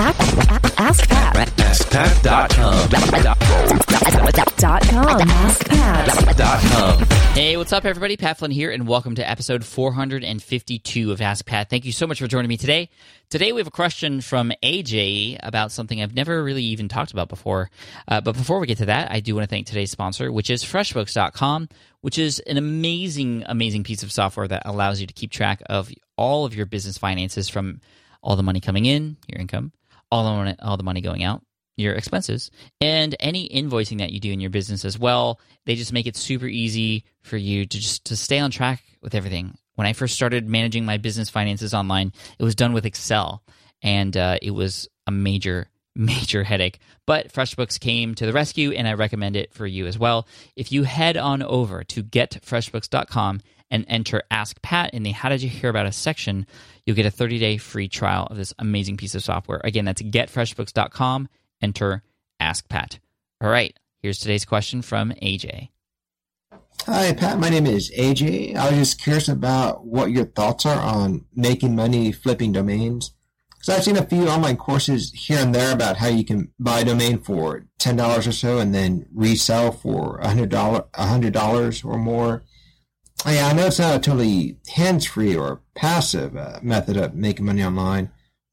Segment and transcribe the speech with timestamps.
[0.00, 1.48] Ask Pat.
[1.56, 2.88] AskPat.com.
[4.56, 5.18] Dot com.
[5.28, 7.12] AskPat.
[7.34, 8.16] Hey, what's up, everybody?
[8.16, 11.68] Pat Flynn here, and welcome to episode 452 of Ask Pat.
[11.68, 12.90] Thank you so much for joining me today.
[13.28, 17.28] Today, we have a question from AJ about something I've never really even talked about
[17.28, 17.68] before.
[18.06, 20.48] Uh, but before we get to that, I do want to thank today's sponsor, which
[20.48, 21.68] is FreshBooks.com,
[22.02, 25.90] which is an amazing, amazing piece of software that allows you to keep track of
[26.16, 27.80] all of your business finances from
[28.22, 29.72] all the money coming in, your income,
[30.10, 31.42] all the money, all the money going out,
[31.76, 35.40] your expenses, and any invoicing that you do in your business as well.
[35.66, 39.14] They just make it super easy for you to just to stay on track with
[39.14, 39.56] everything.
[39.74, 43.42] When I first started managing my business finances online, it was done with Excel,
[43.80, 46.78] and uh, it was a major major headache.
[47.06, 50.28] But FreshBooks came to the rescue, and I recommend it for you as well.
[50.54, 53.40] If you head on over to getfreshbooks.com
[53.70, 56.46] and enter Ask Pat in the How Did You Hear About Us section,
[56.84, 59.60] you'll get a 30 day free trial of this amazing piece of software.
[59.64, 61.28] Again, that's getfreshbooks.com,
[61.60, 62.02] enter
[62.40, 62.98] Ask Pat.
[63.40, 65.68] All right, here's today's question from AJ.
[66.86, 67.38] Hi, Pat.
[67.38, 68.56] My name is AJ.
[68.56, 73.12] I was just curious about what your thoughts are on making money flipping domains.
[73.50, 76.80] Because I've seen a few online courses here and there about how you can buy
[76.80, 81.34] a domain for ten dollars or so and then resell for a hundred dollar, hundred
[81.34, 82.44] dollars or more.
[83.26, 87.62] Yeah, I know it's not a totally hands-free or passive uh, method of making money
[87.62, 88.10] online,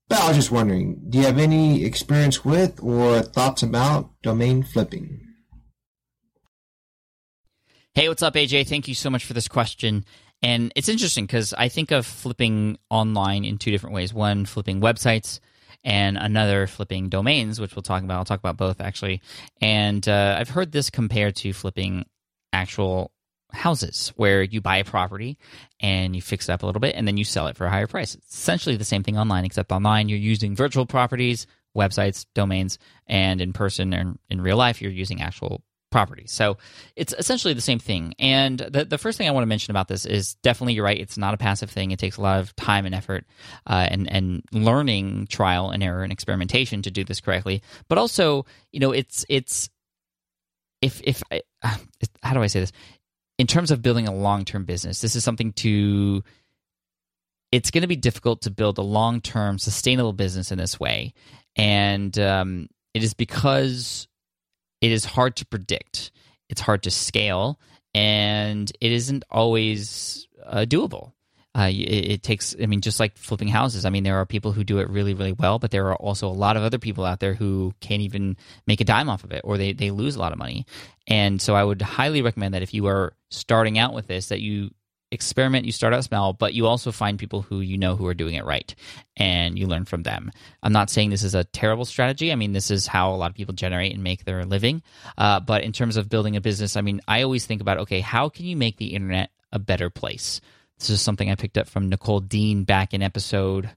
[0.10, 4.64] but I was just wondering, do you have any experience with or thoughts about domain
[4.64, 5.22] flipping?
[7.94, 8.68] Hey, what's up, AJ?
[8.68, 10.04] Thank you so much for this question.
[10.42, 14.82] And it's interesting because I think of flipping online in two different ways one, flipping
[14.82, 15.40] websites,
[15.84, 18.18] and another, flipping domains, which we'll talk about.
[18.18, 19.22] I'll talk about both actually.
[19.62, 22.06] And uh, I've heard this compared to flipping
[22.52, 23.12] actual
[23.56, 25.38] houses where you buy a property
[25.80, 27.70] and you fix it up a little bit and then you sell it for a
[27.70, 28.16] higher price.
[28.16, 33.42] It's essentially the same thing online, except online you're using virtual properties, websites, domains, and
[33.42, 36.32] in person and in real life you're using actual properties.
[36.32, 36.58] So
[36.98, 38.14] it's essentially the same thing.
[38.20, 41.00] And the, the first thing I want to mention about this is definitely you're right.
[41.00, 41.92] It's not a passive thing.
[41.92, 43.26] It takes a lot of time and effort
[43.66, 47.62] uh, and and learning, trial and error, and experimentation to do this correctly.
[47.88, 49.70] But also, you know, it's it's
[50.82, 51.44] if if I-
[52.22, 52.74] how do I say this?
[53.38, 56.24] In terms of building a long term business, this is something to.
[57.52, 61.14] It's going to be difficult to build a long term sustainable business in this way,
[61.56, 64.08] and um, it is because
[64.82, 66.12] it is hard to predict.
[66.50, 67.60] It's hard to scale,
[67.94, 71.14] and it isn't always uh, doable.
[71.58, 73.86] Uh, it, it takes, I mean, just like flipping houses.
[73.86, 76.28] I mean, there are people who do it really, really well, but there are also
[76.28, 78.36] a lot of other people out there who can't even
[78.68, 80.66] make a dime off of it, or they they lose a lot of money.
[81.08, 84.42] And so, I would highly recommend that if you are starting out with this, that
[84.42, 84.72] you
[85.12, 88.14] experiment, you start out small, but you also find people who you know who are
[88.14, 88.76] doing it right
[89.16, 90.32] and you learn from them.
[90.62, 92.32] I'm not saying this is a terrible strategy.
[92.32, 94.84] I mean, this is how a lot of people generate and make their living.
[95.18, 98.02] Uh, but in terms of building a business, I mean, I always think about okay,
[98.02, 100.42] how can you make the internet a better place?
[100.80, 103.70] This is something I picked up from Nicole Dean back in episode,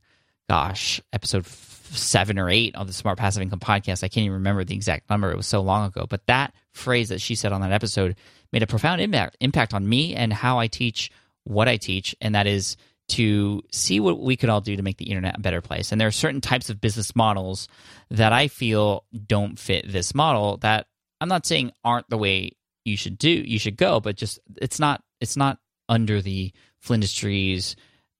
[0.49, 4.05] gosh, episode seven or eight of the Smart Passive Income podcast.
[4.05, 5.31] I can't even remember the exact number.
[5.31, 6.07] It was so long ago.
[6.09, 8.17] But that phrase that she said on that episode
[8.53, 11.11] made a profound impact impact on me and how I teach
[11.45, 12.77] what I teach, and that is
[13.09, 15.93] to see what we could all do to make the internet a better place.
[15.93, 17.69] And there are certain types of business models
[18.11, 20.87] that I feel don't fit this model that
[21.21, 22.53] I'm not saying aren't the way
[22.85, 26.53] you should do you should go, but just it's not it's not under the
[26.85, 27.75] Flynndustries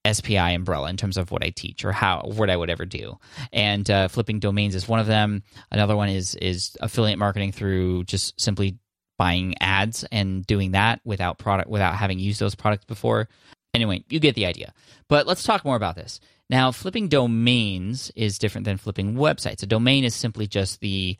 [0.09, 3.17] SPI umbrella in terms of what I teach or how what I would ever do.
[3.51, 5.43] And uh, flipping domains is one of them.
[5.71, 8.77] Another one is is affiliate marketing through just simply
[9.17, 13.27] buying ads and doing that without product without having used those products before.
[13.73, 14.73] Anyway, you get the idea.
[15.09, 16.19] But let's talk more about this.
[16.49, 19.61] Now, flipping domains is different than flipping websites.
[19.61, 21.17] A domain is simply just the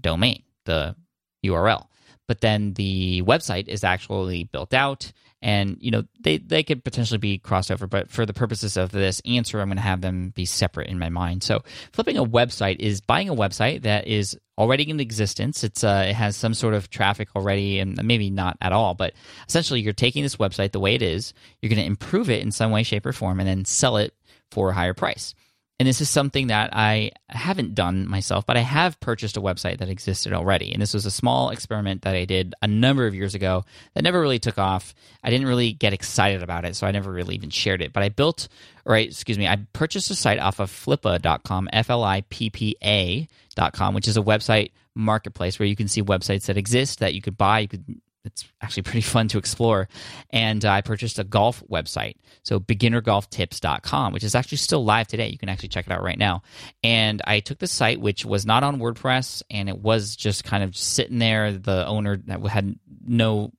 [0.00, 0.96] domain, the
[1.44, 1.86] URL.
[2.30, 5.10] But then the website is actually built out
[5.42, 8.92] and you know they, they could potentially be crossed over but for the purposes of
[8.92, 11.42] this answer i'm going to have them be separate in my mind.
[11.42, 15.64] So flipping a website is buying a website that is already in existence.
[15.64, 19.14] It's uh, it has some sort of traffic already and maybe not at all but
[19.48, 22.52] essentially you're taking this website the way it is you're going to improve it in
[22.52, 24.14] some way shape or form and then sell it
[24.52, 25.34] for a higher price
[25.80, 29.78] and this is something that I haven't done myself, but I have purchased a website
[29.78, 30.74] that existed already.
[30.74, 34.04] And this was a small experiment that I did a number of years ago that
[34.04, 34.94] never really took off.
[35.24, 37.94] I didn't really get excited about it, so I never really even shared it.
[37.94, 38.48] But I built,
[38.84, 42.50] or I, excuse me, I purchased a site off of flippa.com, F L I P
[42.50, 47.14] P A.com, which is a website marketplace where you can see websites that exist that
[47.14, 47.60] you could buy.
[47.60, 49.88] You could it's actually pretty fun to explore.
[50.30, 55.28] And uh, I purchased a golf website, so beginnergolftips.com, which is actually still live today.
[55.28, 56.42] You can actually check it out right now.
[56.82, 60.62] And I took the site, which was not on WordPress, and it was just kind
[60.62, 61.52] of sitting there.
[61.52, 63.52] The owner had no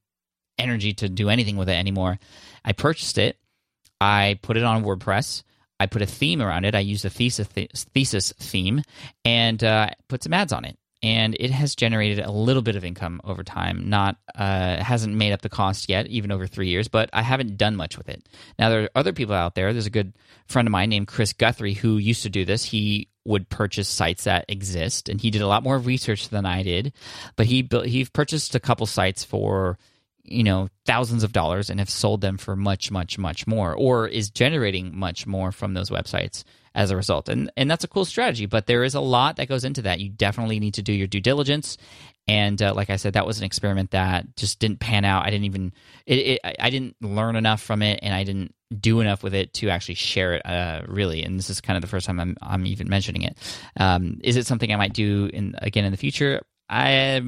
[0.58, 2.20] energy to do anything with it anymore.
[2.64, 3.38] I purchased it.
[4.00, 5.44] I put it on WordPress.
[5.80, 6.76] I put a theme around it.
[6.76, 8.84] I used a thesis, thesis theme
[9.26, 12.86] and uh, put some ads on it and it has generated a little bit of
[12.86, 13.90] income over time.
[13.90, 17.58] Not uh, hasn't made up the cost yet, even over three years, but I haven't
[17.58, 18.28] done much with it.
[18.60, 19.74] Now there are other people out there.
[19.74, 20.14] There's a good
[20.46, 22.64] friend of mine named Chris Guthrie who used to do this.
[22.64, 26.64] He would purchase sites that exist, and he did a lot more research than I
[26.64, 26.94] did.
[27.36, 29.80] But he built, he purchased a couple sites for
[30.24, 34.08] you know thousands of dollars and have sold them for much much much more or
[34.08, 37.30] is generating much more from those websites as a result.
[37.30, 40.00] And and that's a cool strategy, but there is a lot that goes into that.
[40.00, 41.78] You definitely need to do your due diligence.
[42.28, 45.26] And uh, like I said, that was an experiment that just didn't pan out.
[45.26, 45.74] I didn't even
[46.06, 49.54] it, it, I didn't learn enough from it, and I didn't do enough with it
[49.56, 50.46] to actually share it.
[50.46, 53.38] Uh, really, and this is kind of the first time I'm I'm even mentioning it.
[53.78, 56.42] Um, is it something I might do in again in the future?
[56.70, 57.22] I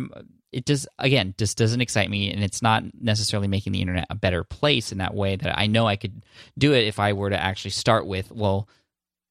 [0.53, 4.15] it does again just doesn't excite me and it's not necessarily making the internet a
[4.15, 6.23] better place in that way that i know i could
[6.57, 8.69] do it if i were to actually start with well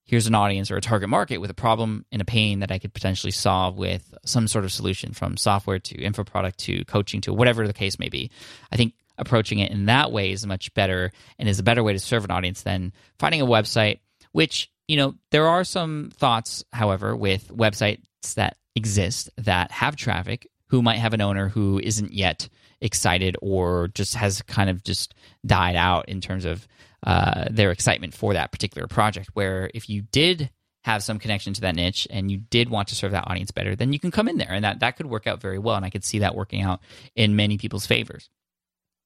[0.05, 2.79] here's an audience or a target market with a problem and a pain that I
[2.79, 7.21] could potentially solve with some sort of solution from software to info product to coaching
[7.23, 8.31] to whatever the case may be.
[8.71, 11.93] I think approaching it in that way is much better and is a better way
[11.93, 14.01] to serve an audience than finding a website,
[14.33, 18.01] which, you know, there are some thoughts, however, with websites
[18.35, 22.49] that exist that have traffic who might have an owner who isn't yet
[22.81, 25.15] excited or just has kind of just
[25.45, 26.67] died out in terms of
[27.05, 29.31] uh, their excitement for that particular project.
[29.35, 30.51] Where if you did
[30.85, 33.77] have some connection to that niche and you did want to serve that audience better,
[33.77, 35.77] then you can come in there and that, that could work out very well.
[35.77, 36.81] And I could see that working out
[37.15, 38.29] in many people's favors.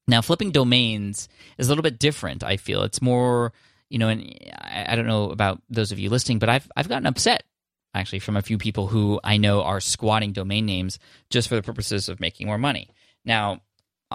[0.09, 1.29] Now, flipping domains
[1.59, 2.83] is a little bit different, I feel.
[2.83, 3.53] It's more,
[3.91, 4.23] you know, and
[4.59, 7.43] I, I don't know about those of you listening, but I've, I've gotten upset
[7.93, 10.99] actually from a few people who I know are squatting domain names
[11.31, 12.91] just for the purposes of making more money.
[13.25, 13.63] Now,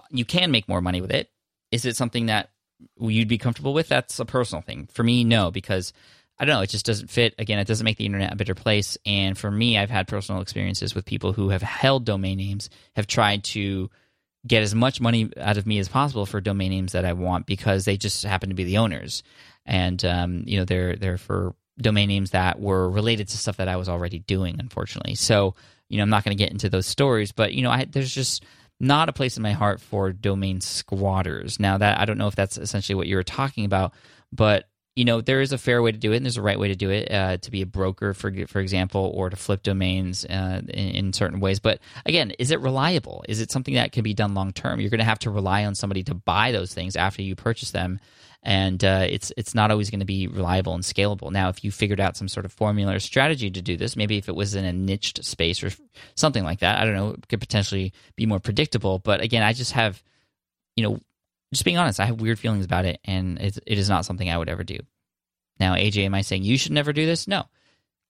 [0.09, 1.29] you can make more money with it.
[1.71, 2.51] Is it something that
[2.99, 4.87] you'd be comfortable with, that's a personal thing.
[4.91, 5.93] For me, no, because
[6.39, 7.35] I don't know, it just doesn't fit.
[7.37, 8.97] Again, it doesn't make the internet a better place.
[9.05, 13.07] And for me, I've had personal experiences with people who have held domain names, have
[13.07, 13.89] tried to
[14.47, 17.45] get as much money out of me as possible for domain names that I want
[17.45, 19.21] because they just happen to be the owners.
[19.65, 23.67] And um, you know, they're they're for domain names that were related to stuff that
[23.67, 25.15] I was already doing, unfortunately.
[25.15, 25.55] So,
[25.89, 28.13] you know, I'm not going to get into those stories, but you know, I, there's
[28.13, 28.43] just
[28.81, 31.59] not a place in my heart for domain squatters.
[31.59, 33.93] Now that I don't know if that's essentially what you were talking about,
[34.33, 36.59] but you know there is a fair way to do it and there's a right
[36.59, 39.63] way to do it uh, to be a broker for for example or to flip
[39.63, 43.91] domains uh, in, in, certain ways but again is it reliable is it something that
[43.91, 46.51] can be done long term you're going to have to rely on somebody to buy
[46.51, 47.99] those things after you purchase them
[48.43, 51.31] and uh, it's it's not always going to be reliable and scalable.
[51.31, 54.17] Now, if you figured out some sort of formula or strategy to do this, maybe
[54.17, 55.69] if it was in a niched space or
[56.15, 58.97] something like that, I don't know, it could potentially be more predictable.
[58.97, 60.01] But again, I just have,
[60.75, 60.99] you know,
[61.53, 64.29] just being honest, I have weird feelings about it, and it, it is not something
[64.29, 64.79] I would ever do.
[65.59, 67.27] Now, AJ, am I saying you should never do this?
[67.27, 67.45] No.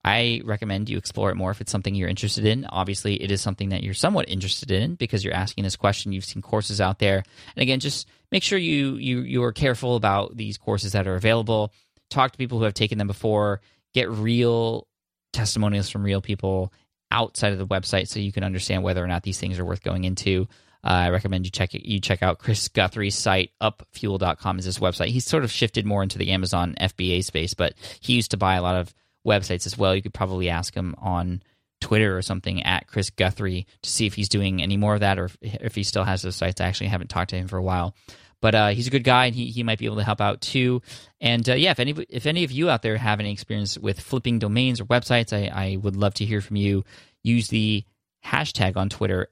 [0.03, 2.65] I recommend you explore it more if it's something you're interested in.
[2.65, 6.11] Obviously, it is something that you're somewhat interested in because you're asking this question.
[6.11, 7.23] You've seen courses out there,
[7.55, 11.15] and again, just make sure you you you are careful about these courses that are
[11.15, 11.71] available.
[12.09, 13.61] Talk to people who have taken them before.
[13.93, 14.87] Get real
[15.33, 16.73] testimonials from real people
[17.11, 19.83] outside of the website so you can understand whether or not these things are worth
[19.83, 20.47] going into.
[20.83, 23.51] Uh, I recommend you check you check out Chris Guthrie's site.
[23.61, 25.07] Upfuel.com is his website.
[25.07, 28.55] He's sort of shifted more into the Amazon FBA space, but he used to buy
[28.55, 28.93] a lot of
[29.25, 29.95] websites as well.
[29.95, 31.43] You could probably ask him on
[31.81, 35.19] Twitter or something at Chris Guthrie to see if he's doing any more of that
[35.19, 36.61] or if, if he still has those sites.
[36.61, 37.95] I actually haven't talked to him for a while.
[38.41, 40.41] But uh, he's a good guy, and he, he might be able to help out
[40.41, 40.81] too.
[41.19, 43.99] And uh, yeah, if any if any of you out there have any experience with
[43.99, 46.83] flipping domains or websites, I, I would love to hear from you.
[47.21, 47.83] Use the
[48.25, 49.27] hashtag on Twitter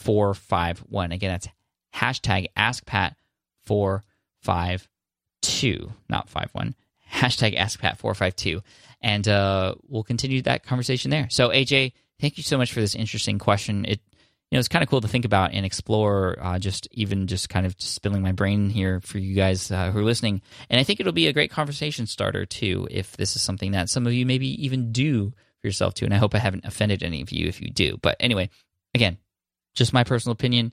[0.00, 1.12] AskPat451.
[1.12, 1.48] Again, that's
[1.94, 2.46] hashtag
[3.68, 6.74] AskPat452, not 51
[7.12, 8.62] hashtag AskPat452,
[9.00, 11.28] and uh, we'll continue that conversation there.
[11.30, 13.84] So, AJ, thank you so much for this interesting question.
[13.86, 14.00] It
[14.50, 16.36] you know it's kind of cool to think about and explore.
[16.40, 20.00] Uh, just even just kind of spilling my brain here for you guys uh, who
[20.00, 22.88] are listening, and I think it'll be a great conversation starter too.
[22.90, 26.14] If this is something that some of you maybe even do for yourself too, and
[26.14, 27.98] I hope I haven't offended any of you if you do.
[28.02, 28.50] But anyway,
[28.94, 29.18] again,
[29.74, 30.72] just my personal opinion.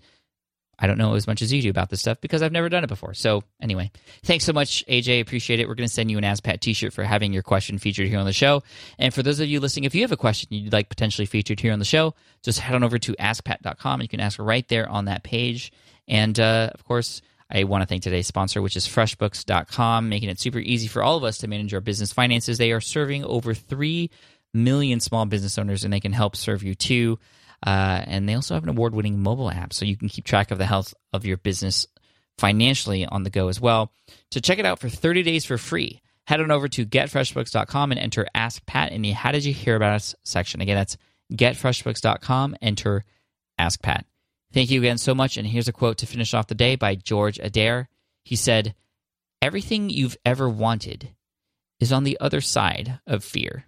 [0.80, 2.84] I don't know as much as you do about this stuff because I've never done
[2.84, 3.16] it before.
[3.16, 3.90] So anyway,
[4.24, 5.22] thanks so much, AJ.
[5.22, 5.68] Appreciate it.
[5.68, 8.26] We're going to send you an AskPat T-shirt for having your question featured here on
[8.26, 8.62] the show.
[9.00, 11.60] And for those of you listening, if you have a question you'd like potentially featured
[11.60, 12.14] here on the show,
[12.44, 14.04] just head on over to AskPat.com.
[14.04, 15.72] You can ask right there on that page.
[16.08, 20.40] And uh, of course, I want to thank today's sponsor, which is FreshBooks.com, making it
[20.40, 22.58] super easy for all of us to manage our business finances.
[22.58, 24.12] They are serving over three
[24.54, 27.20] million small business owners, and they can help serve you too.
[27.66, 30.52] Uh, and they also have an award winning mobile app so you can keep track
[30.52, 31.88] of the health of your business
[32.38, 33.92] financially on the go as well.
[34.32, 38.00] To check it out for 30 days for free, head on over to getfreshbooks.com and
[38.00, 40.62] enter Ask Pat in the How Did You Hear About Us section.
[40.62, 40.98] Again, that's
[41.34, 43.06] getfreshbooks.com, enter
[43.58, 44.06] Ask Pat.
[44.54, 45.38] Thank you again so much.
[45.38, 47.90] And here's a quote to finish off the day by George Adair.
[48.24, 48.76] He said,
[49.42, 51.10] Everything you've ever wanted
[51.80, 53.66] is on the other side of fear.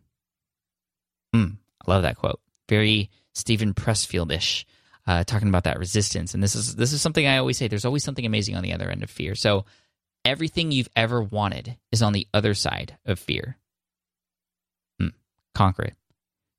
[1.35, 2.39] Mm, I love that quote.
[2.67, 4.65] Very Steven Pressfield-ish,
[5.07, 6.33] uh, talking about that resistance.
[6.33, 7.67] And this is this is something I always say.
[7.67, 9.35] There's always something amazing on the other end of fear.
[9.35, 9.65] So
[10.25, 13.57] everything you've ever wanted is on the other side of fear.
[14.99, 15.09] Hmm.
[15.55, 15.93] Conquer it.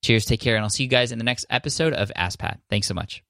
[0.03, 0.25] Cheers.
[0.25, 2.61] Take care, and I'll see you guys in the next episode of Ask Pat.
[2.71, 3.23] Thanks so much.